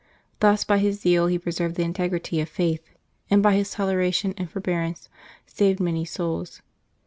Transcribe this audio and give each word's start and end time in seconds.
Thus 0.39 0.63
by 0.63 0.79
his 0.79 0.99
zeal 0.99 1.27
he 1.27 1.37
preserved 1.37 1.75
the 1.75 1.83
integrity 1.83 2.41
of 2.41 2.49
faith, 2.49 2.89
and 3.29 3.43
by 3.43 3.53
his 3.53 3.69
toleration 3.69 4.33
and 4.35 4.49
forbearance 4.49 5.09
saved 5.45 5.79
many 5.79 6.05
souls. 6.05 6.63